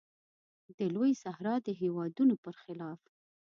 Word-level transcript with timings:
د 0.77 0.79
لویې 0.93 1.19
صحرا 1.23 1.55
د 1.65 1.69
هېوادونو 1.81 2.35
پر 2.43 2.53
خلاف. 2.63 3.01